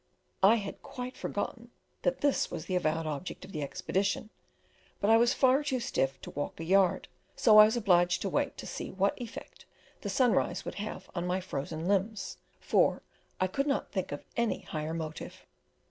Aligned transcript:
I 0.41 0.55
had 0.55 0.81
quite 0.81 1.15
forgotten 1.15 1.69
that 2.01 2.21
this 2.21 2.49
was 2.49 2.65
the 2.65 2.73
avowed 2.75 3.05
object 3.05 3.45
of 3.45 3.51
the 3.51 3.61
expedition, 3.61 4.31
but 4.99 5.11
I 5.11 5.17
was 5.17 5.35
far 5.35 5.63
too 5.63 5.79
stiff 5.79 6.19
to 6.23 6.31
walk 6.31 6.59
a 6.59 6.63
yard, 6.63 7.07
so 7.35 7.59
I 7.59 7.65
was 7.65 7.77
obliged 7.77 8.23
to 8.23 8.29
wait 8.29 8.57
to 8.57 8.65
see 8.65 8.89
what 8.89 9.13
effect 9.21 9.67
the 10.01 10.09
sunrise 10.09 10.65
would 10.65 10.73
have 10.81 11.07
on 11.13 11.27
my 11.27 11.39
frozen 11.39 11.87
limbs, 11.87 12.39
for 12.59 13.03
I 13.39 13.45
could 13.45 13.67
not 13.67 13.91
think 13.91 14.11
of 14.11 14.25
any 14.35 14.61
higher 14.61 14.95
motive. 14.95 15.45